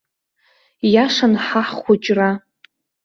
Иашан 0.93 1.33
ҳа 1.45 1.61
ҳхәыҷра. 1.67 2.29